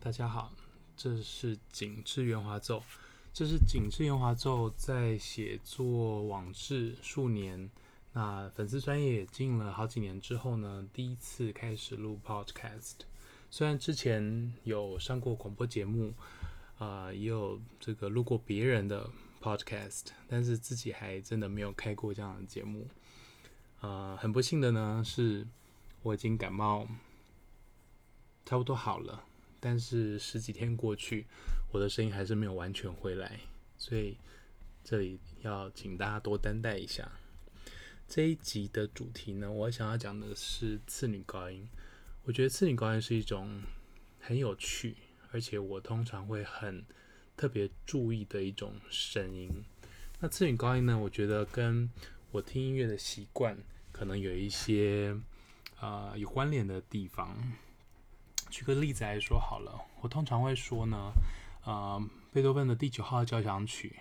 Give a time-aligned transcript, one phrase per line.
[0.00, 0.52] 大家好，
[0.96, 2.80] 这是景致圆滑奏，
[3.34, 7.68] 这是景致圆滑奏在写作网志数年，
[8.12, 12.94] 那粉丝专业也进了好几年之后呢，第一次开始录 podcast。
[13.50, 16.14] 虽然之前有上过广播节目，
[16.78, 19.10] 啊、呃，也有这个录过别人的
[19.42, 22.86] podcast，但是自己还真的没有开过这样的节目。
[23.80, 25.44] 啊、很不幸的呢，是
[26.02, 26.86] 我已经感冒，
[28.46, 29.24] 差不多好了。
[29.60, 31.26] 但是十几天过去，
[31.72, 33.40] 我的声音还是没有完全回来，
[33.76, 34.16] 所以
[34.84, 37.10] 这里要请大家多担待一下。
[38.06, 41.68] 这一集的主题呢，我想要讲的是次女高音。
[42.24, 43.62] 我觉得次女高音是一种
[44.18, 44.96] 很有趣，
[45.30, 46.84] 而且我通常会很
[47.36, 49.50] 特别注意的一种声音。
[50.20, 51.90] 那次女高音呢，我觉得跟
[52.30, 53.58] 我听音乐的习惯
[53.92, 55.14] 可能有一些
[55.80, 57.36] 呃有关联的地方。
[58.50, 61.12] 举个例子来说好了，我通常会说呢，
[61.64, 62.02] 呃，
[62.32, 63.96] 贝多芬的第九号交响曲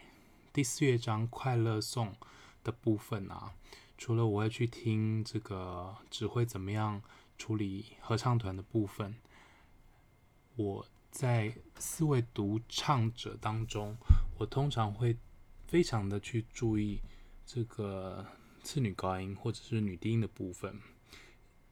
[0.53, 2.15] 第四乐章快乐颂
[2.63, 3.53] 的部分啊，
[3.97, 7.01] 除了我会去听这个指挥怎么样
[7.37, 9.15] 处理合唱团的部分，
[10.55, 13.97] 我在四位独唱者当中，
[14.37, 15.17] 我通常会
[15.67, 17.01] 非常的去注意
[17.45, 18.25] 这个
[18.63, 20.79] 次女高音或者是女低音的部分，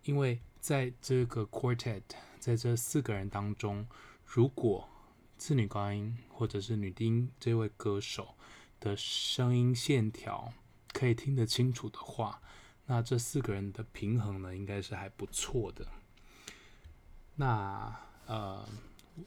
[0.03, 2.01] 因为在这个 quartet。
[2.45, 3.87] 在这四个人当中，
[4.23, 4.87] 如果
[5.35, 8.35] 次女高音或者是女低音这位歌手
[8.79, 10.53] 的声音线条
[10.93, 12.39] 可以听得清楚的话，
[12.85, 15.87] 那这四个人的平衡呢，应该是还不错的。
[17.33, 17.91] 那
[18.27, 18.63] 呃，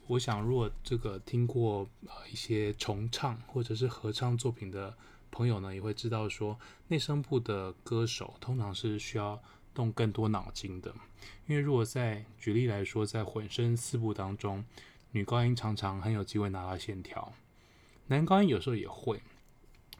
[0.07, 4.97] 我想如果这个听过呃一些重唱或者是合唱作品的
[5.29, 9.43] 朋友呢，也会知道说，内声部的歌手通常是需要。
[9.79, 10.93] 动更多脑筋的，
[11.47, 14.65] 因为如果在举例来说，在混声四部当中，
[15.11, 17.31] 女高音常常很有机会拿到线条，
[18.07, 19.21] 男高音有时候也会。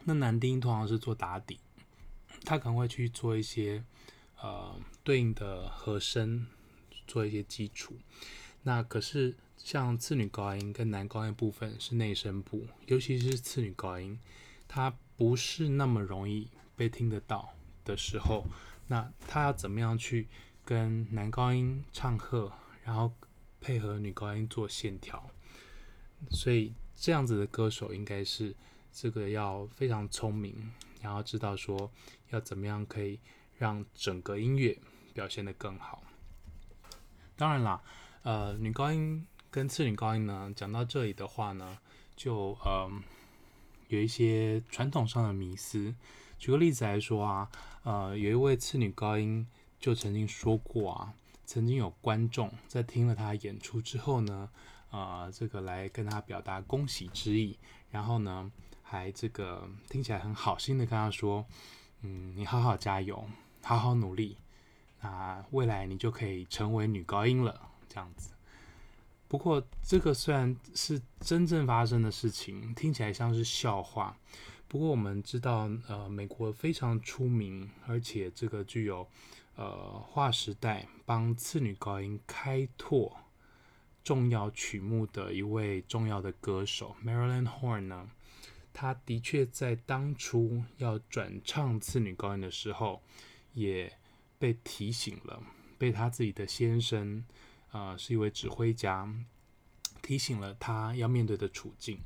[0.04, 1.62] 那男低音通常是做打底，
[2.44, 3.82] 他可能会去做一些
[4.42, 6.46] 呃对应的和声，
[7.08, 7.96] 做一些基础。
[8.64, 14.20] 那可是像次女高音跟男高音部分是内声部，尤其是次女高音，
[14.68, 17.54] 它不是那么容易被听得到
[17.86, 18.44] 的时候。
[18.92, 20.28] 那他要怎么样去
[20.66, 22.52] 跟男高音唱和，
[22.84, 23.14] 然后
[23.62, 25.30] 配合女高音做线条？
[26.32, 28.56] 所以这样子的歌手应该是
[28.92, 30.72] 这个要非常聪明，
[31.04, 31.92] 然后知道说
[32.32, 33.20] 要怎么样可以
[33.60, 34.76] 让整个音乐
[35.14, 36.04] 表现得更好。
[37.38, 37.80] 当然啦，
[38.24, 41.78] 呃，女高音跟次女高音呢，讲到这里的话呢，
[42.16, 42.92] 就呃
[43.90, 45.94] 有一些传统上的迷思。
[46.40, 47.50] 举个例子来说啊，
[47.84, 49.46] 呃，有一位次女高音
[49.78, 51.14] 就曾经说过啊，
[51.46, 54.50] 曾经有观众在听了他演出之后呢，
[54.90, 57.60] 呃，这个来跟他表达恭喜之意，
[57.92, 58.50] 然后呢，
[58.82, 61.46] 还这个听起来很好心的跟他说，
[62.04, 63.26] 嗯，你好好加油，
[63.62, 64.38] 好好努力，
[65.02, 68.32] 那未来你就可以成为女高音了，这样子。
[69.30, 74.18] 不过这个虽然是真正发生的事情，听起来像是笑话。
[74.68, 79.08] 不过我们知道，呃，美国非常出名，而且这个具有
[79.56, 83.18] 呃划时代帮次女高音开拓
[84.04, 88.10] 重要曲目的一位重要的歌手 Marilyn Horne 呢，
[88.74, 93.04] 他的确在当初要转唱次女高音的时候，
[93.54, 93.94] 也
[94.40, 95.44] 被提醒了，
[95.78, 97.24] 被他自己的先生，
[97.72, 99.08] 呃，是一位指挥家，
[100.02, 102.00] 提醒了他要面对的处境。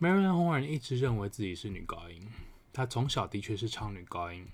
[0.00, 2.26] Marilyn Horn 一直认为自己是女高音，
[2.72, 4.46] 她从小的确是唱女高音。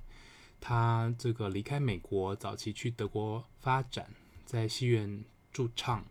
[0.61, 4.11] 她这个离开美国，早期去德国发展，
[4.45, 6.05] 在戏院驻唱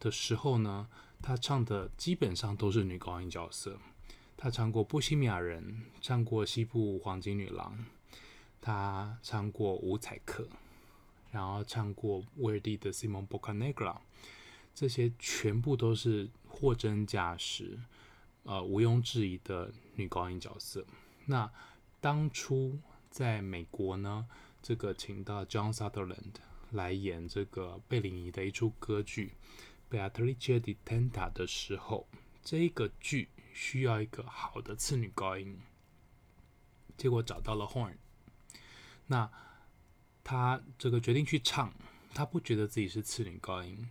[0.00, 0.88] 的时候呢，
[1.22, 3.78] 她唱的基本上都是女高音角色。
[4.36, 5.62] 她唱过《波西米亚人》，
[6.00, 7.78] 唱过《西部黄金女郎》，
[8.60, 10.42] 她唱过《五彩客》，
[11.30, 13.94] 然后唱过威尔第的《Simon Boccanegra》，
[14.74, 17.78] 这些全部都是货真价实。
[18.44, 20.84] 呃，毋庸置疑的女高音角色。
[21.26, 21.50] 那
[22.00, 22.78] 当初
[23.10, 24.26] 在美国呢，
[24.62, 26.36] 这个请到 John Sutherland
[26.70, 29.34] 来演这个贝里尼的一出歌剧
[29.94, 32.08] 《Beatrice di Tenta》的时候，
[32.42, 35.58] 这个剧需要一个好的次女高音，
[36.96, 37.96] 结果找到了 Horn。
[39.06, 39.30] 那
[40.24, 41.72] 他这个决定去唱，
[42.14, 43.88] 他不觉得自己是次女高音，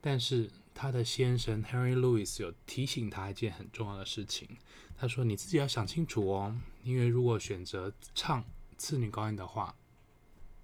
[0.00, 0.50] 但是。
[0.80, 4.48] 他的先生 Henry Lewis 有提醒他一件很重要的事情，
[4.96, 8.44] 他说：“你自己要想清楚哦，因为如果选择唱
[8.76, 9.74] 次女高音的话，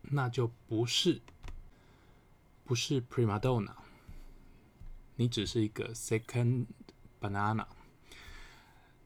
[0.02, 1.20] 那就不是
[2.64, 3.74] 不是 prima donna，
[5.16, 6.66] 你只是一个 second
[7.20, 7.66] banana。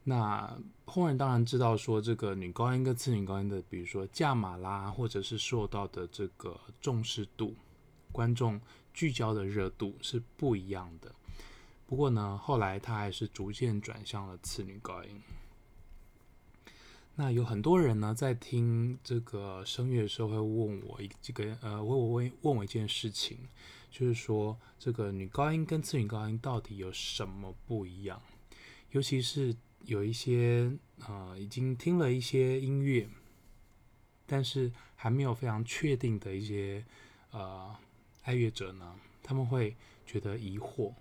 [0.08, 7.55] 那后人当然知道说，这个女高音跟次女高音的，比如说价码啦，或者是受到的这个重视度、
[8.10, 8.58] 观众
[8.94, 11.14] 聚焦的热度是不一样的。
[11.87, 15.20] 不过呢，后来他还是逐渐转向了次女高音。
[17.14, 23.37] 那有很多人呢，在听这个声乐的时候，会问我一这个呃，问我问问我一件事情，
[23.90, 28.22] 就是说这个女高音跟次女高音到底有什么不一样？
[28.93, 29.55] 尤其是。
[29.85, 30.71] 有一些
[31.07, 33.09] 呃，已经听了一些音乐，
[34.27, 36.85] 但是还没有非常确定的一些
[37.31, 37.75] 呃
[38.23, 40.93] 爱乐者呢，他们会觉得疑惑。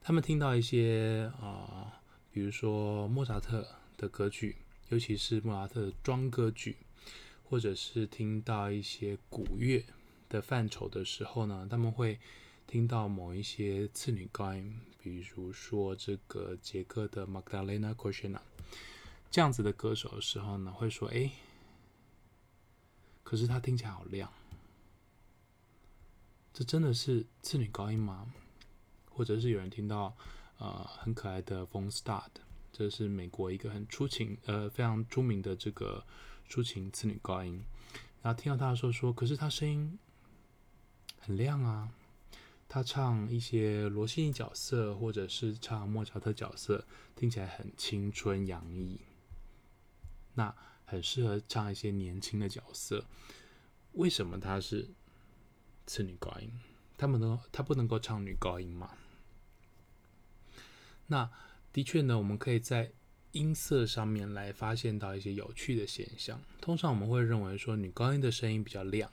[0.00, 1.90] 他们听到一些、呃，
[2.30, 3.66] 比如说莫扎特
[3.96, 4.56] 的歌剧，
[4.90, 6.76] 尤其是莫扎特的庄歌剧，
[7.42, 9.84] 或者是听到一些古乐
[10.28, 12.20] 的范畴的时候呢，他们会
[12.68, 14.78] 听到某一些次女高音。
[15.06, 18.40] 比如说这个捷克的 Magdalena Kozená
[19.30, 21.30] 这样子的歌手的时候呢，会说：“哎，
[23.22, 24.28] 可是他听起来好亮，
[26.52, 28.32] 这真的是次女高音吗？”
[29.08, 30.12] 或者是有人听到
[30.58, 32.40] 呃很可爱的 von Stade，
[32.72, 36.04] 这是美国一个很出情呃非常出名的这个
[36.48, 37.62] 抒情次女高音，
[38.22, 39.96] 然后听到他的时候说：“可是他声音
[41.20, 41.92] 很亮啊。”
[42.68, 46.84] 他唱一些罗西尼角色，或者是唱莫扎特角色，
[47.14, 49.00] 听起来很青春洋溢，
[50.34, 50.54] 那
[50.84, 53.04] 很适合唱一些年轻的角色。
[53.92, 54.88] 为什么他是
[55.86, 56.50] 次女高音？
[56.98, 58.90] 他们能，他不能够唱女高音吗？
[61.06, 61.30] 那
[61.72, 62.92] 的确呢，我们可以在
[63.32, 66.42] 音色上面来发现到一些有趣的现象。
[66.60, 69.10] 通常我们会认为说，女高音的声音比较亮，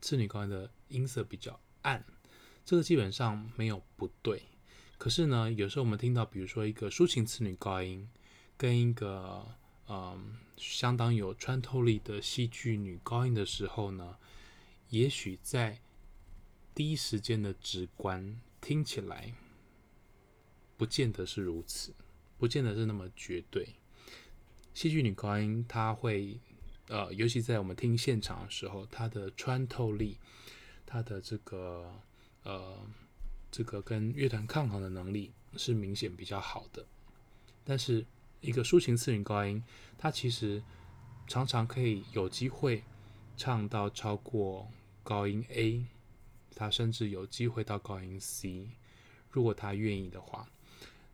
[0.00, 2.04] 次女高音的音色比较暗。
[2.64, 4.42] 这个基本上没有不对，
[4.96, 8.08] 可是呢，有时候我们听到，比如说一个抒情次女高音，
[8.56, 9.44] 跟一个
[9.88, 14.16] 嗯相当有穿透力的戏剧女高音的时候呢，
[14.90, 15.80] 也许在
[16.72, 19.34] 第一时间的直观听起来，
[20.76, 21.92] 不见得是如此，
[22.38, 23.68] 不见得是那么绝对。
[24.72, 26.38] 戏剧女高音她会
[26.86, 30.16] 呃，尤其在我们听现场的时候，她的穿透力，
[30.86, 31.92] 她的这个。
[32.44, 32.76] 呃，
[33.52, 36.84] 这个跟乐团抗衡的能力是明显比较好的，
[37.62, 38.04] 但是
[38.40, 39.62] 一个抒情次女高音，
[39.96, 40.60] 它其实
[41.28, 42.82] 常常可以有机会
[43.36, 44.68] 唱到超过
[45.04, 45.86] 高音 A，
[46.56, 48.70] 它甚至有机会到高音 C，
[49.30, 50.48] 如果他愿意的话，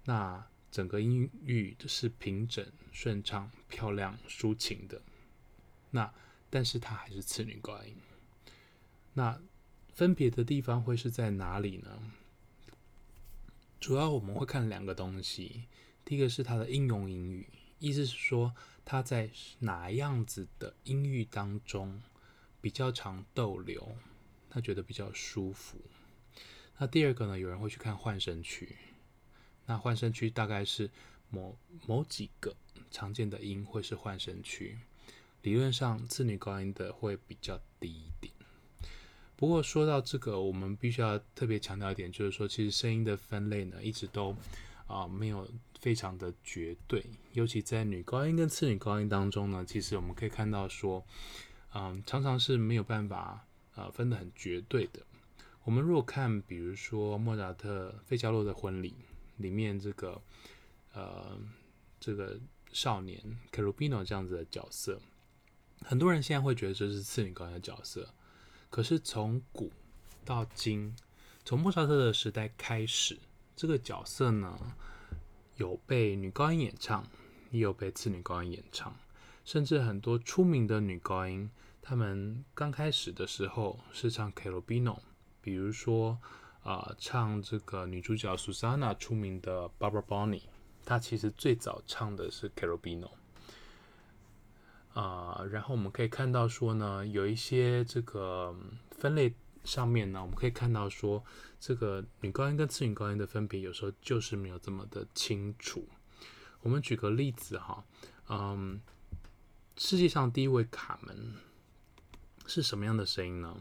[0.04, 5.02] 那整个音域是平整、顺畅、漂亮、抒情的，
[5.90, 6.10] 那
[6.48, 7.94] 但是它还是次女高音，
[9.12, 9.38] 那。
[9.98, 12.00] 分别的地方会是在哪里呢？
[13.80, 15.64] 主要我们会看两个东西，
[16.04, 17.48] 第一个是它的音容音域，
[17.80, 18.54] 意思是说
[18.84, 19.28] 它在
[19.58, 22.00] 哪样子的音域当中
[22.60, 23.96] 比较常逗留，
[24.48, 25.80] 他觉得比较舒服。
[26.76, 28.76] 那第二个呢，有人会去看换声区，
[29.66, 30.88] 那换声区大概是
[31.28, 31.58] 某
[31.88, 32.54] 某几个
[32.92, 34.78] 常见的音会是换声区，
[35.42, 38.37] 理论上次女高音的会比较低一点。
[39.38, 44.34] 不过说到这个，我们必须要特别强调一点，就是说，其实声音的分类呢，一直都
[44.88, 45.48] 啊、没有
[45.78, 51.04] 非常的绝对，尤其在女高音跟次女高音当中呢，其实我们可以看到说，
[51.72, 53.46] 嗯、常常是没有办法
[53.76, 55.00] 啊、呃、分得很绝对的。
[55.62, 58.90] 我们如果看，比如说莫扎特《费加罗的婚礼》
[59.36, 60.20] 里面这个
[60.94, 61.38] 呃
[62.00, 62.36] 这个
[62.72, 63.22] 少年
[63.52, 65.00] Carubino 这样子的角色，
[65.84, 68.08] 很多人现在会觉得这是次女高音的角色。
[68.70, 69.72] 可是从古
[70.24, 70.94] 到今，
[71.44, 73.18] 从莫扎特的时代开始，
[73.56, 74.58] 这个角色呢，
[75.56, 77.04] 有被女高音演唱，
[77.50, 78.94] 也有被次女高音演唱，
[79.44, 84.98] 甚至很多出名的女高音，她们刚开始的时候是唱 Cherubino，
[85.40, 86.18] 比如说
[86.62, 90.42] 啊、唱这个女主角 Susanna 出名的 Barbara Bonny，
[90.84, 93.08] 她其实最早唱的是 Cherubino。
[94.98, 98.52] 啊、呃，然后我们可以看到说呢，有一些这个
[98.90, 101.24] 分类上面呢，我们可以看到说，
[101.60, 105.88] 这个女高音跟次女高音的分别有时候就是没有这么的清楚。
[106.62, 107.84] 我们举个例子哈，
[108.28, 108.80] 嗯，
[109.76, 111.32] 世界上第一位卡门
[112.48, 113.56] 是什么样的声音呢？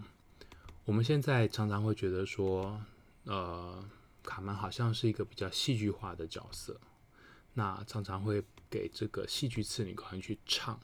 [0.86, 2.82] 我们现在常常会觉得说，
[3.26, 3.88] 呃，
[4.24, 6.82] 卡门好像是一个比较戏剧化的角色，
[7.54, 10.80] 那常常会给这个戏剧次女高音去唱。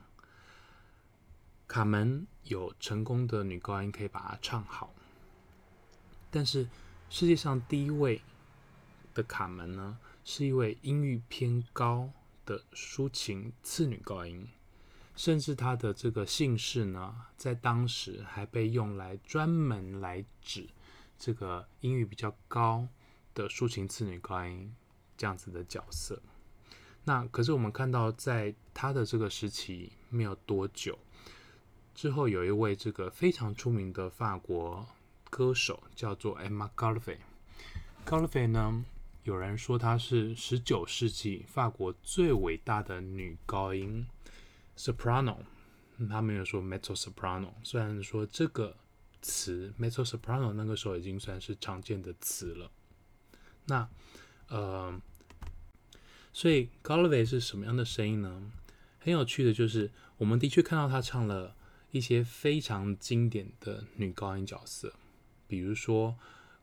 [1.74, 4.94] 卡门有成功的女高音可以把它唱好，
[6.30, 6.70] 但是
[7.10, 8.22] 世界上第一位
[9.16, 12.12] 的卡门呢，是一位音域偏高
[12.46, 14.48] 的抒情次女高音，
[15.16, 20.70] 甚至她的这个姓氏呢，在当时还被用来专门来指
[21.18, 22.88] 这个音域比较高
[23.34, 24.76] 的抒情次女高音
[25.18, 26.22] 这样子的角色。
[27.06, 31.00] 那可是我们看到，在她的这个时期没有多久
[31.94, 34.86] 之后，有一位这个非常出名的法国。
[35.36, 37.18] 歌手叫做 Emma Galvin。
[38.06, 38.86] Galvin 呢，
[39.24, 44.06] 有人说她是十九世纪法国最伟大的女高音
[44.78, 45.38] soprano。
[46.08, 48.78] 他没有说 mezzo soprano，虽然说这个
[49.24, 52.70] 词 mezzo soprano 那个时候已经算是常见的词了。
[53.66, 53.90] 那
[54.50, 55.02] 呃，
[56.32, 58.52] 所以 Galvin 是什么样的声音呢？
[59.00, 61.56] 很有趣的就是，我们的确看到她唱了
[61.94, 64.92] 一些非常经典的女高音角色。
[65.48, 66.18] 比如说，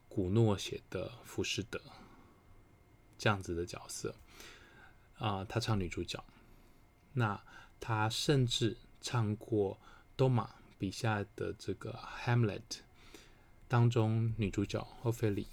[0.09, 1.79] 古诺写的《浮士德》
[3.17, 4.17] 这样子的角色
[5.19, 6.23] 啊、呃，他唱女主角。
[7.13, 7.41] 那
[7.79, 9.79] 她甚至唱过
[10.17, 11.93] 多玛笔下的这个
[12.25, 12.59] 《Hamlet》
[13.69, 15.47] 当中女主角欧菲利、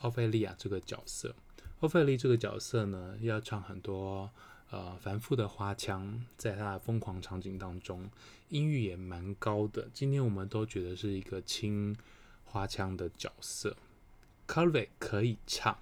[0.00, 1.36] 欧菲利亚这个角色。
[1.78, 4.32] 欧菲利这个角色呢，要唱很多
[4.72, 8.10] 呃繁复的花腔，在他的疯狂场景当中，
[8.48, 9.88] 音域也蛮高的。
[9.94, 11.96] 今天我们都觉得是一个轻。
[12.44, 13.74] 花腔的角色
[14.46, 15.78] ，Calvé 可以唱，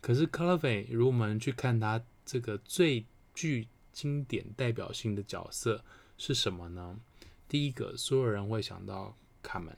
[0.00, 3.04] 可是 Calvé 如果我们去看他这个最
[3.34, 5.84] 具经典代表性的角色
[6.16, 6.98] 是什么呢？
[7.46, 9.70] 第一个，所有人会想到卡门；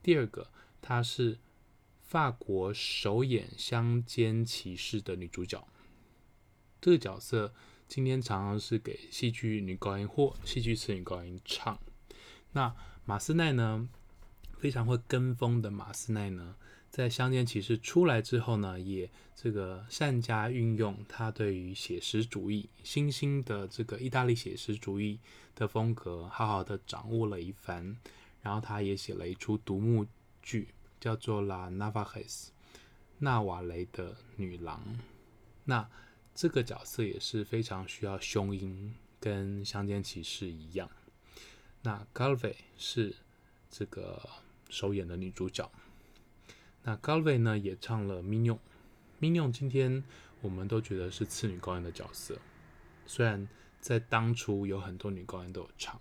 [0.00, 0.46] 第二个，
[0.80, 1.36] 她是
[2.00, 5.66] 法国首演乡间骑士的女主角。
[6.80, 7.52] 这个角色
[7.86, 11.78] 今天常常是给戏剧女高音或戏剧次女高音唱。
[12.52, 13.88] 那马斯奈呢？
[14.58, 16.54] 非常会跟风的马斯奈呢，
[16.90, 25.18] 在《乡间骑士》出来之后呢，也这个善加运用他对于写实主义新兴的这个意大利写实主义
[25.54, 27.96] 的风格，好好的掌握了一番。
[28.42, 30.06] 然后他也写了一出独幕
[30.42, 30.68] 剧，
[31.00, 32.24] 叫做《La Navarre》
[33.18, 34.82] 纳瓦雷的女郎。
[35.64, 35.88] 那
[36.40, 40.88] 这个角色也是非常需要胸音，跟《乡间骑士》一样。
[41.82, 43.14] 那 Calvé 是
[43.68, 44.26] 这个。
[44.70, 45.68] 首演的女主角，
[46.84, 50.04] 那 Galvin 呢也唱了 Minion，Minion 今天
[50.40, 52.38] 我们都觉得是次女高音的角色，
[53.04, 53.48] 虽然
[53.80, 56.00] 在当初有很多女高音都有唱，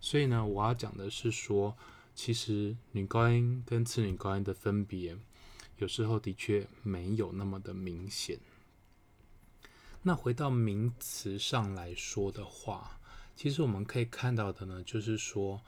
[0.00, 1.76] 所以呢，我要讲的是说，
[2.12, 5.16] 其实女高音跟次女高音的分别，
[5.78, 8.40] 有时候的确没有那么的明显。
[10.02, 13.00] 那回到名词上来说的话，
[13.36, 15.62] 其实我们可以看到的呢，就是说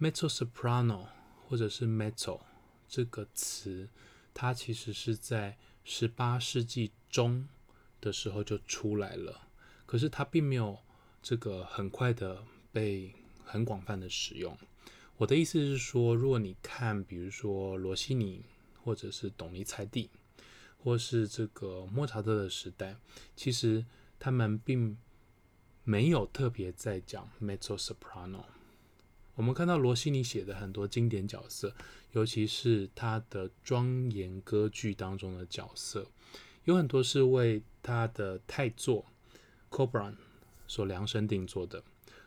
[0.00, 1.06] mezzo soprano。
[1.48, 2.40] 或者是 mezzo
[2.88, 3.88] 这个词，
[4.34, 7.46] 它其实是在十八世纪中
[8.00, 9.42] 的时候就出来了，
[9.86, 10.76] 可是它并没有
[11.22, 13.14] 这个很快的被
[13.44, 14.58] 很广泛的使用。
[15.18, 18.44] 我的意思是说，如果你看，比如说罗西尼，
[18.82, 20.10] 或者是董尼采蒂，
[20.86, 22.94] 或是这个莫扎特的时代，
[23.34, 23.84] 其实
[24.20, 24.96] 他们并
[25.82, 28.44] 没有特别在讲 mezzo soprano。
[29.34, 31.74] 我们看到罗西尼写的很多经典角色，
[32.12, 36.06] 尤其是他的庄严歌剧当中的角色，
[36.62, 39.06] 有很多是为他的太座
[39.72, 40.16] c o b r a n
[40.68, 41.82] 所量身定做的。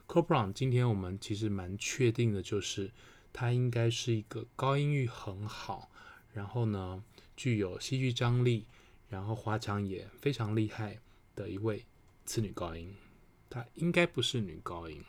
[0.09, 2.91] c o b r a n 今天我们其实蛮确定的，就是
[3.31, 5.89] 他应该是一个高音域很好，
[6.33, 7.01] 然后呢
[7.39, 8.65] 具有戏剧张力，
[9.07, 10.99] 然后华强也非常厉害
[11.37, 11.85] 的一位
[12.25, 12.93] 次女高音。
[13.49, 15.01] 她应该不是女高音。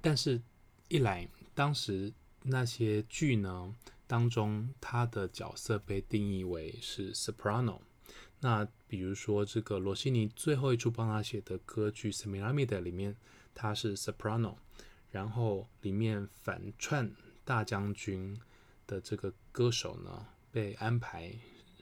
[0.00, 0.40] 但是，
[0.86, 2.12] 一来当时
[2.44, 3.74] 那些剧呢
[4.06, 7.80] 当中，她的角色被定义为是 soprano。
[8.38, 13.16] 那比如说这个罗西尼最后一出帮他写的歌剧《Semiramide》里面，
[13.52, 14.54] 他是 soprano。
[15.10, 17.10] 然后里面反串
[17.44, 18.38] 大将军
[18.86, 21.34] 的这个歌手呢，被安排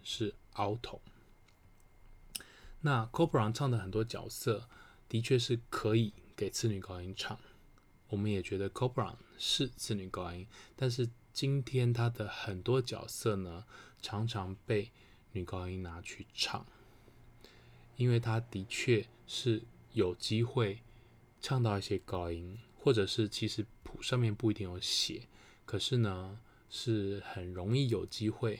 [0.03, 1.01] 是 alto。
[2.81, 4.69] 那 c o b r a n 唱的很多角色，
[5.09, 7.39] 的确是可以给次女高音唱。
[8.09, 13.65] 我们也觉得 c o b r a n 是次女高音，但是今天他的很多角色呢，
[14.01, 14.91] 常常被
[15.33, 16.67] 女高音拿去唱，
[17.97, 20.81] 因为他的确是有机会
[21.41, 25.29] 唱到一些高音，或者是其实谱上面不一定有写，
[25.65, 26.39] 可是呢，
[26.73, 28.59] 是很容易有机会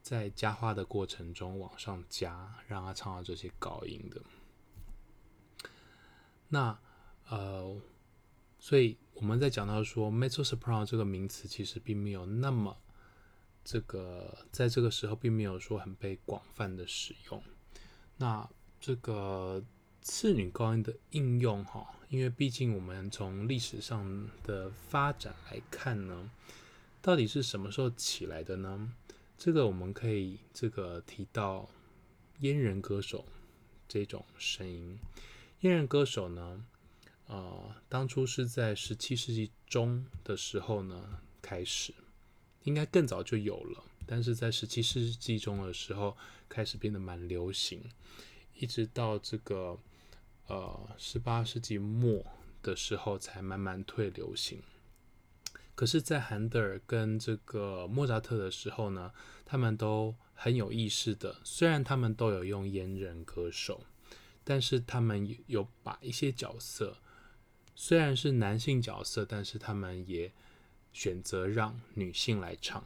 [0.00, 4.22] 在加花的过程中往上加，让他唱到这些高音的。
[6.48, 6.78] 那
[7.26, 7.76] 呃。
[8.60, 12.74] 所以我们在讲到说 “metalsoprano” 这个名词，其实并没有那么
[13.62, 17.42] 这个在这个时候并没有说很被广泛的使用。
[18.16, 18.48] 那
[18.80, 19.62] 这个
[20.00, 26.30] 次女高音的应用，哈，因为毕竟我们从历史上的发展来看呢，
[27.04, 28.90] 到底是什么时候起来的呢？
[29.36, 31.68] 这个我们可以这个提到
[32.40, 33.26] 阉人歌手
[33.86, 34.98] 这种声音。
[35.60, 36.64] 阉人歌手呢，
[37.26, 41.92] 呃，当初是在十七世纪中的时候呢开始，
[42.62, 46.16] 应该更早就有了，但是在十七世纪中的时候
[46.48, 47.82] 开始变得蛮流行，
[48.54, 49.78] 一直到这个
[50.46, 52.24] 呃十八世纪末
[52.62, 54.62] 的时候才慢慢退流行。
[55.74, 59.12] 可是，在韩德尔跟这个莫扎特的时候呢，
[59.44, 63.84] 他们都很有意识的，虽然他们都有用阉人歌手，
[64.44, 66.98] 但是他们有把一些角色，
[67.74, 70.32] 虽然是男性角色，但是他们也
[70.92, 72.84] 选择让女性来唱。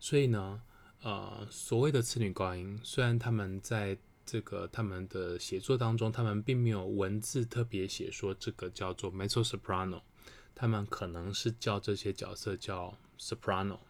[0.00, 0.60] 所以呢，
[1.02, 3.96] 呃，所谓的次女高音，虽然他们在
[4.26, 10.02] 这个他们的写作当中，他们并没有文字特别写说这个叫做 mezzo soprano。
[10.54, 13.80] 他们可能是叫这些角色叫 soprano，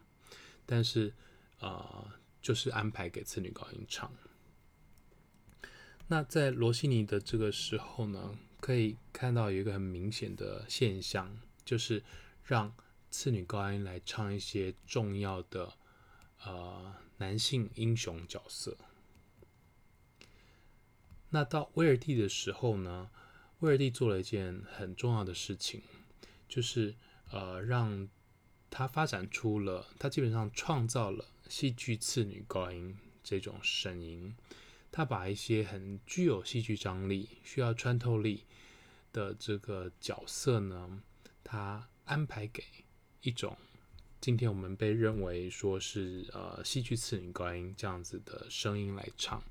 [0.64, 1.12] 但是
[1.58, 4.12] 呃，就是安排给次女高音唱。
[6.08, 12.02] 那在罗西尼的这个时候呢，可以看到有一个很明显的现象，就是
[12.44, 12.74] 让
[13.10, 15.72] 次女高音来唱一些重要的
[16.44, 18.76] 呃男性英雄角色。
[21.30, 23.10] 那到威尔第的时候呢，
[23.60, 25.82] 威尔第做了一件很重要的事情。
[26.52, 26.94] 就是
[27.30, 28.06] 呃，让
[28.68, 32.94] 他发展出了，他基本上创造了戏剧次女高音
[33.24, 34.34] 这种声音。
[34.90, 38.44] 他把一些很具有戏剧张力、需要穿透力
[39.14, 41.02] 的这个角色呢，
[41.42, 42.62] 他安排给
[43.22, 43.56] 一种
[44.20, 49.42] 今天我们被认为说是呃戏剧次女高音这样子的声音来唱。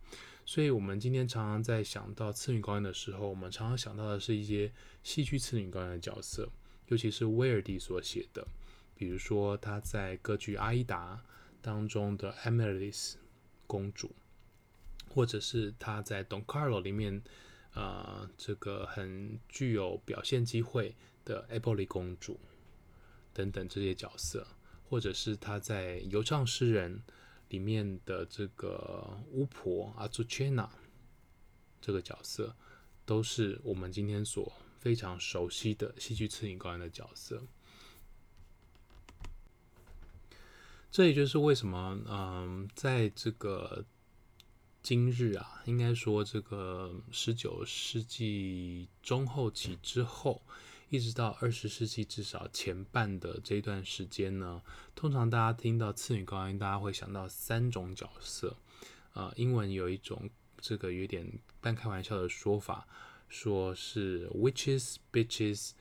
[0.45, 4.71] 所以，我们今天常常在想到次女高音的时候，我们常常想到的是一些
[5.01, 6.47] 戏剧次女高音的角色。
[6.91, 8.45] 尤其是威尔第所写的，
[8.97, 11.15] 比如说他在歌剧《阿依达》
[11.61, 13.13] 当中的 Amaryllis
[13.65, 14.11] 公主，
[15.07, 17.23] 或者是他在《Don Carlo》里面，
[17.75, 22.37] 呃，这个很具有表现机会的 Eboli 公主
[23.33, 24.45] 等等这些角色，
[24.83, 26.97] 或者是他在《游唱诗人》
[27.47, 30.67] 里面的这个巫婆 Azucena
[31.79, 32.53] 这个角色，
[33.05, 34.51] 都是我们今天所。
[34.81, 37.43] 非常熟悉的戏剧次女高音的角色，
[40.89, 43.85] 这也就是为什么，嗯，在这个
[44.81, 50.41] 今日啊，应该说这个十九世纪中后期之后，
[50.89, 54.63] 一直到二十世纪至少前半的这段时间呢，
[54.95, 58.57] 通常大家听到次女高音，大家会想到三种角色，
[59.13, 60.27] 呃，英文有一种
[60.59, 62.87] 这个有点半开玩笑的说法。
[63.31, 65.71] 说是 witches, bitches,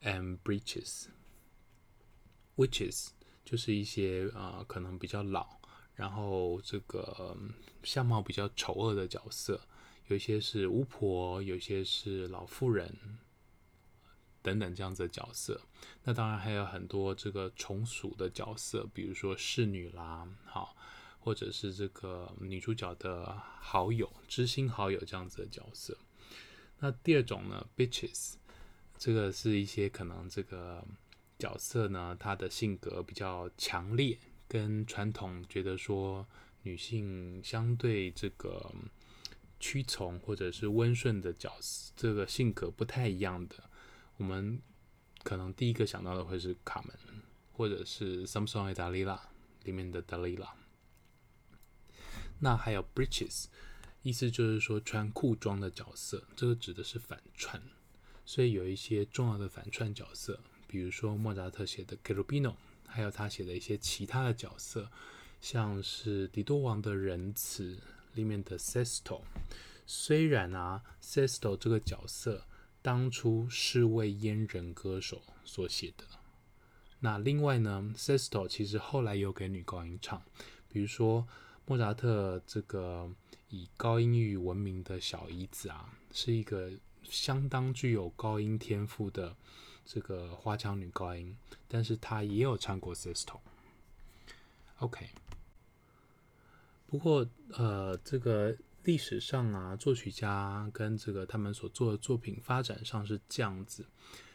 [0.00, 1.06] and breeches。
[2.56, 3.08] witches
[3.44, 5.58] 就是一些啊、呃，可能比较老，
[5.94, 7.36] 然后这个
[7.82, 9.60] 相貌比较丑恶的角色，
[10.06, 12.96] 有一些是巫婆，有些是老妇人
[14.40, 15.60] 等等这样子的角色。
[16.04, 20.76] 那当然还有很多这个从属的角色，比如说侍女啦，好，
[21.18, 25.98] 或者是这个女主角的好友、知心好友这样子的角色。
[26.82, 28.34] 那第二种呢，bitches，
[28.96, 30.82] 这个是一些可能这个
[31.38, 36.26] 角色呢，她的性格比较强烈，跟传统觉得说
[36.62, 38.74] 女性相对这个
[39.58, 43.56] 屈从或者是温顺的角色，这个性格不太一样的。
[44.16, 44.58] 我们
[45.22, 46.96] 可能第一个想到的会是卡门，
[47.52, 49.18] 或者是《Samson et Dalila》
[49.64, 50.48] 里面的 Dalila。
[52.38, 53.48] 那还有 breeches。
[54.02, 57.60] 意思就是说，穿裤装的角色，这个指的是反串，
[58.24, 62.54] 所以有一些重要的反串角色，比如说莫扎特写的 Cherubino，
[62.86, 64.90] 还有他写的一些其他的角色，
[65.40, 67.76] 像是《狄多王的仁慈》
[68.14, 69.22] 里面的 Sesto。
[69.86, 72.46] 虽然啊，Sesto 这个角色
[72.80, 76.04] 当初是为阉人歌手所写的，
[77.00, 80.22] 那另外呢，Sesto 其实后来有给女高音唱，
[80.68, 81.26] 比如说
[81.70, 83.08] 莫扎特这个。
[83.52, 86.70] 以高音域闻名的小姨子啊，是一个
[87.02, 89.34] 相当具有高音天赋的
[89.84, 93.40] 这个花腔女高音，但是她也有唱过 Sesto。
[94.78, 95.08] OK，
[96.86, 103.84] 不过呃，这个历史上啊，作曲家跟这个他们所做的作品发展上是这样子，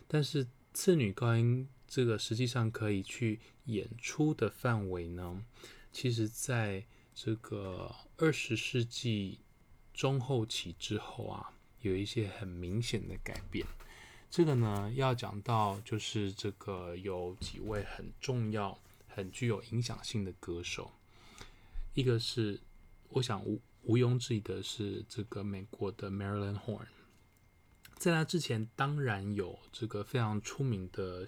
[0.09, 5.41] 但是次女高音这个实际上可以去演出的范围呢，
[5.93, 6.83] 其实在
[7.15, 9.39] 这个二十世纪
[9.93, 13.65] 中后期之后啊，有一些很明显的改变。
[14.29, 20.91] 这个呢，要讲到就是这个有几位很重要、很具有影响性的歌手，
[21.93, 22.59] 一个是
[23.07, 26.87] 我想无毋庸置疑的是这个美国的 Marilyn Horn。
[27.97, 31.25] 在他之前，当然有这个非常出名的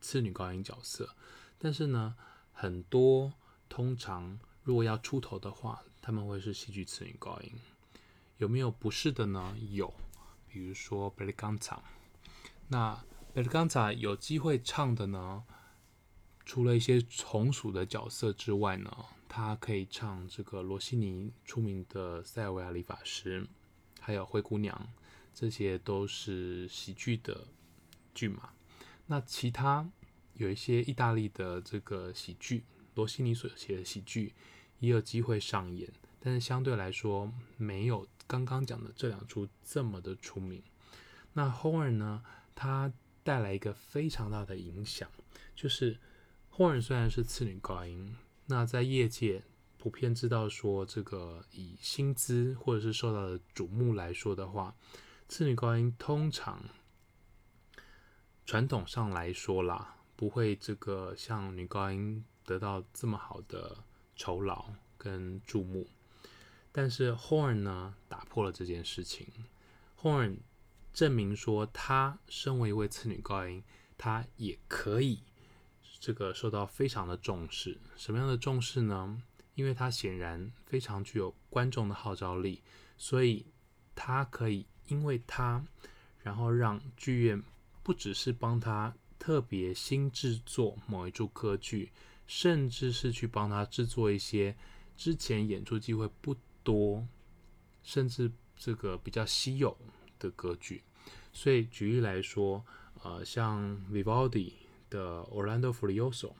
[0.00, 1.16] 次女高音角色，
[1.58, 2.14] 但是呢，
[2.52, 3.34] 很多
[3.68, 7.52] 通常如果要出头的话，他们会是戏剧次女高音。
[8.38, 9.56] 有没有不是的呢？
[9.70, 9.94] 有，
[10.48, 11.78] 比如说 Berganza。
[12.66, 13.00] 那
[13.32, 15.44] Berganza 有机会唱的呢，
[16.44, 18.90] 除了一些从属的角色之外呢，
[19.28, 23.46] 他可以唱这个罗西尼出名的塞尔维亚理发师，
[24.00, 24.88] 还有灰姑娘。
[25.32, 27.46] 这些都是喜剧的
[28.12, 28.50] 剧码。
[29.06, 29.88] 那其他
[30.34, 32.64] 有一些意大利的这个喜剧，
[32.96, 34.34] 罗西尼所写的喜剧
[34.78, 40.62] 也有机会上演，但是相对来说没有刚刚讲的这两出这么的出名。
[41.32, 42.22] 那 Horn 呢，
[42.54, 45.08] 他带来一个非常大的影响，
[45.54, 45.98] 就是
[46.52, 49.42] Horn 虽然是次女高音，那在业界
[49.78, 54.74] 普遍知道说，这个以薪资或者是受到的瞩目来说的话。
[55.28, 56.62] 次女高音通常
[58.44, 63.76] 传统上来说啦，不会这个像女高音得到这么好的
[64.16, 65.86] 酬劳跟注目。
[66.72, 69.28] 但是 Horn 呢，打破了这件事情。
[70.00, 70.38] Horn
[70.92, 73.62] 证明说，他身为一位次女高音，
[73.96, 75.22] 他也可以
[76.00, 77.78] 这个受到非常的重视。
[77.96, 79.22] 什么样的重视呢？
[79.54, 82.62] 因为他显然非常具有观众的号召力，
[82.96, 83.46] 所以
[83.94, 84.66] 他可以。
[84.88, 85.66] 因为他，
[86.20, 87.42] 然后让剧院
[87.82, 91.90] 不只是帮他特别新制作某一出歌剧，
[92.26, 94.56] 甚至是去帮他制作一些
[94.96, 97.06] 之前演出机会不多，
[97.82, 99.76] 甚至这个比较稀有
[100.18, 100.82] 的歌剧。
[101.32, 102.64] 所以举例来说，
[103.02, 104.52] 呃，像 Vivaldi
[104.88, 106.32] 的 Orlando Furioso，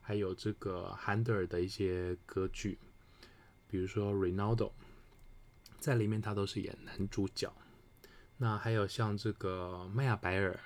[0.00, 2.78] 还有这个韩德尔的一些歌剧，
[3.68, 4.72] 比如说 Rinaldo。
[5.78, 7.52] 在里面，他都是演男主角。
[8.38, 10.58] 那还有像这个迈亚白尔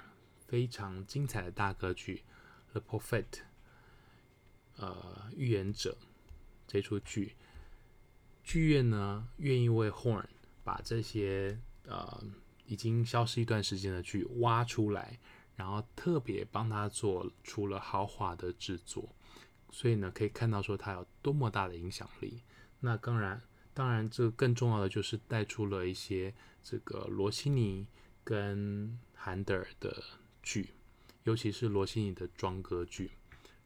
[0.47, 2.23] 非常精彩的大歌剧
[2.73, 3.25] 《The Prophet》，
[4.83, 5.97] 呃，预言者
[6.67, 7.37] 这出剧，
[8.43, 10.27] 剧院呢愿意为 Horn
[10.65, 12.23] 把这些呃
[12.67, 15.19] 已经消失一段时间的剧挖出来，
[15.55, 19.09] 然后特别帮他做出了豪华的制作，
[19.71, 22.43] 所以呢可以看到说他有多么大的影响力。
[22.81, 23.41] 那当然。
[23.75, 27.87] 当然，这更重要的就是带出了一些这个罗西尼
[28.23, 30.05] 跟韩德尔的
[30.43, 30.75] 剧，
[31.25, 33.13] 尤其是罗西尼的庄歌剧，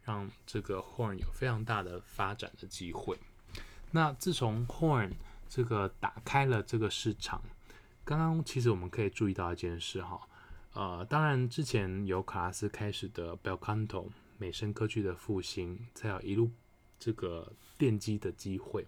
[0.06, 3.18] 让这个 Horn 有非常大的发展的机会。
[3.90, 5.12] 那自从 Horn
[5.48, 7.42] 这个打开了这个市场，
[8.04, 10.20] 刚刚其实我们可以注意到一件事哈，
[10.72, 16.50] 呃，当然之前由卡拉斯开始的 Bel Canto 美声歌剧的复兴，才有一路
[16.98, 18.86] 这个奠基的机会。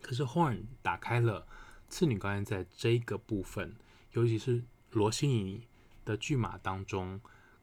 [0.00, 1.46] 可是 Horn 打开了
[1.88, 3.76] 次女高音在这个部分，
[4.12, 5.66] 尤其是罗西尼
[6.04, 7.20] 的剧码当中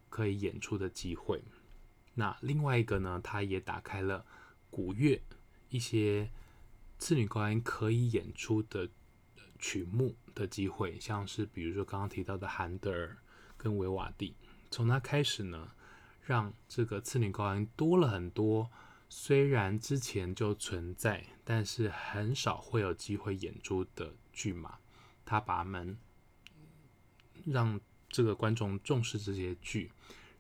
[0.10, 1.42] 可以演出的机会。
[2.20, 4.26] 那另外一个呢，他也打开了
[4.70, 5.22] 古乐
[5.70, 6.30] 一些
[6.98, 8.90] 次女高音可以演出的
[9.58, 13.18] 曲目的机会，像是比如说刚刚提到的韩德尔
[13.56, 14.36] 跟维瓦蒂，
[14.70, 15.72] 从他开始呢，
[16.22, 18.70] 让这个次女高音多了很多。
[19.08, 24.78] 虽然之前就存在，但是很少会有机会演出的剧码，
[25.26, 25.98] 他把门
[27.46, 27.80] 让
[28.10, 29.92] 这个观众重视这些剧，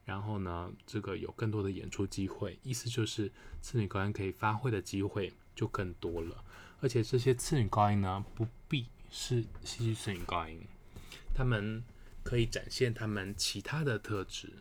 [0.09, 6.43] 然后呢，这个有更多的演出机会，意思就是次女高音可以发挥的机会就更多了。
[6.81, 10.59] 而且这些次女高音呢，不必是戏剧次女高音，
[11.35, 11.83] 他们
[12.23, 14.51] 可以展现他们其他的特质，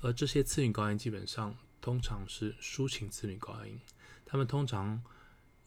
[0.00, 1.56] 而这些次女高音基本上。
[1.82, 3.80] 通常是抒情次女高音，
[4.26, 5.02] 他们通常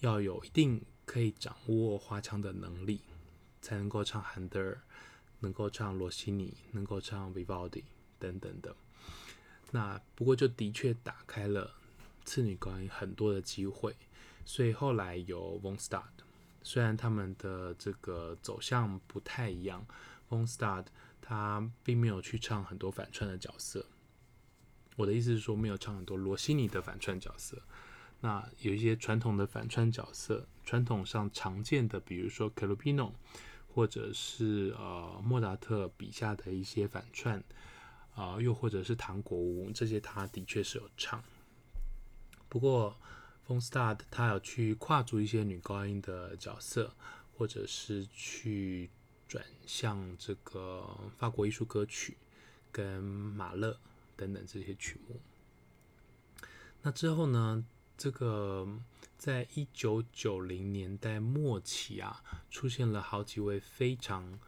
[0.01, 3.01] 要有一定可以掌握花腔的能力，
[3.63, 4.79] 才能够唱韩德尔，
[5.39, 7.82] 能够唱罗西尼，能够唱 Vivaldi
[8.23, 8.73] 等等的。
[9.71, 11.75] 那不过就的确打开了
[12.23, 13.93] 次女高音很多的机会，
[14.45, 16.23] 所以后来有 von Stade，
[16.63, 19.86] 虽然他们的这个走向不太一样
[20.29, 20.86] ，von Stade
[21.21, 23.86] 他并没有去唱很多反串的角色。
[24.95, 27.62] 我的意思是说，没有唱很多罗西尼的反串角色。
[28.21, 33.12] 那有一些传统的反串角色，传统上常见的，比如说 Cherubino，
[33.67, 37.43] 或者是呃莫扎特笔下的一些反串，
[38.15, 41.23] 啊、又或者是糖果屋这些，他的确是有唱。
[42.47, 42.95] 不过
[43.47, 46.93] Fonstade 他有去跨足一些女高音的角色，
[47.36, 48.89] 或者是去
[49.28, 52.17] 转向这个法国艺术歌曲
[52.71, 53.80] 跟马勒
[54.15, 55.19] 等等这些曲目。
[56.84, 57.65] 那之后呢，
[57.97, 58.67] 这个
[59.17, 64.39] 在一九九零年代末期啊，出现了好几位非常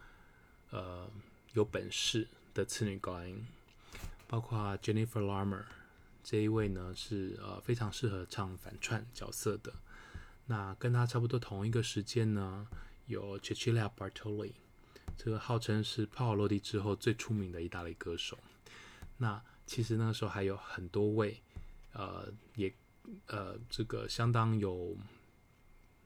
[0.70, 1.10] 呃
[1.54, 3.44] 有本事的次女高音，
[4.26, 5.64] 包括 Jennifer Larmer
[6.22, 9.72] 这一位呢是呃非常适合唱反串角色的。
[10.46, 12.66] 那跟她差不多同一个时间呢，
[13.06, 14.52] 有 Cecilia Bartoli，
[15.16, 18.38] 这个号称是帕瓦罗蒂之后最出名的意大利歌手。
[19.18, 21.40] 那其实那个时候还有很多位
[21.92, 22.72] 呃也。
[23.26, 24.96] 呃，这个相当有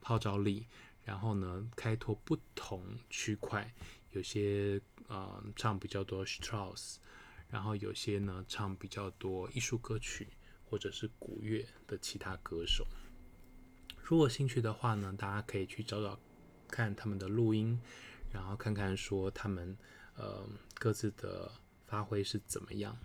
[0.03, 0.67] 号召力，
[1.03, 3.73] 然后呢，开拓不同区块，
[4.11, 6.97] 有些呃唱比较多 Strauss，
[7.51, 10.29] 然后有些呢唱比较多艺术歌曲
[10.67, 12.87] 或者是古乐的其他歌手。
[14.01, 16.17] 如果兴趣的话呢，大家可以去找找
[16.67, 17.79] 看他们的录音，
[18.31, 19.77] 然后看看说他们
[20.15, 21.51] 呃各自的
[21.85, 22.97] 发挥是怎么样，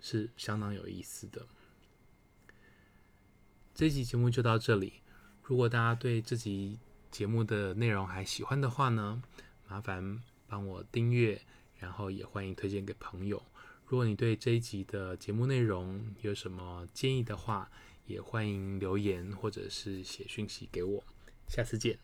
[0.00, 1.46] 是相当有意思的。
[3.74, 4.94] 这期节目就到这里。
[5.42, 6.78] 如果大家对这集
[7.10, 9.22] 节目的内容还喜欢的话呢，
[9.68, 11.40] 麻烦帮我订阅，
[11.78, 13.42] 然后也欢迎推荐给朋友。
[13.86, 17.70] 如果你对这一集的节目内容有什么建议的话，
[18.06, 21.04] 也欢迎留言或者是写讯息给我。
[21.48, 21.98] 下次见。